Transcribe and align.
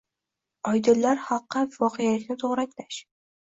Oydinlar 0.71 1.21
xalqqa 1.25 1.63
voqelikni 1.75 2.39
to‘g‘ri 2.45 2.65
anglash 2.65 2.99